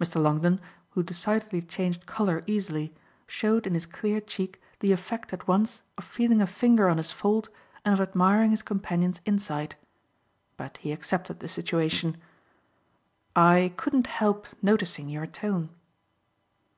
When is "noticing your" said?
14.62-15.26